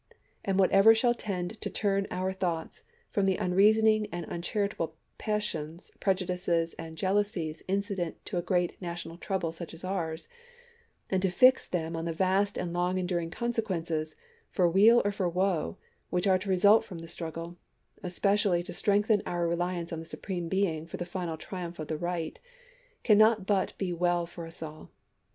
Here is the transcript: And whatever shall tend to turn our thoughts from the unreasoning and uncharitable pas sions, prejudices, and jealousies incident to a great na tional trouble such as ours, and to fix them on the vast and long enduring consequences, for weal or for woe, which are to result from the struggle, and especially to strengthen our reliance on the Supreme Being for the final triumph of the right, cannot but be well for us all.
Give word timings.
And 0.43 0.57
whatever 0.57 0.95
shall 0.95 1.13
tend 1.13 1.61
to 1.61 1.69
turn 1.69 2.07
our 2.09 2.33
thoughts 2.33 2.83
from 3.11 3.27
the 3.27 3.37
unreasoning 3.37 4.07
and 4.11 4.25
uncharitable 4.25 4.95
pas 5.19 5.43
sions, 5.43 5.91
prejudices, 5.99 6.73
and 6.79 6.97
jealousies 6.97 7.61
incident 7.67 8.15
to 8.25 8.39
a 8.39 8.41
great 8.41 8.81
na 8.81 8.95
tional 8.95 9.19
trouble 9.19 9.51
such 9.51 9.75
as 9.75 9.83
ours, 9.83 10.27
and 11.11 11.21
to 11.21 11.29
fix 11.29 11.67
them 11.67 11.95
on 11.95 12.05
the 12.05 12.13
vast 12.13 12.57
and 12.57 12.73
long 12.73 12.97
enduring 12.97 13.29
consequences, 13.29 14.15
for 14.49 14.67
weal 14.67 15.03
or 15.05 15.11
for 15.11 15.29
woe, 15.29 15.77
which 16.09 16.25
are 16.25 16.39
to 16.39 16.49
result 16.49 16.83
from 16.83 16.97
the 16.97 17.07
struggle, 17.07 17.49
and 17.49 17.57
especially 18.05 18.63
to 18.63 18.73
strengthen 18.73 19.21
our 19.27 19.47
reliance 19.47 19.93
on 19.93 19.99
the 19.99 20.05
Supreme 20.07 20.49
Being 20.49 20.87
for 20.87 20.97
the 20.97 21.05
final 21.05 21.37
triumph 21.37 21.77
of 21.77 21.89
the 21.89 21.97
right, 21.99 22.39
cannot 23.03 23.45
but 23.45 23.77
be 23.77 23.93
well 23.93 24.25
for 24.25 24.47
us 24.47 24.63
all. 24.63 24.89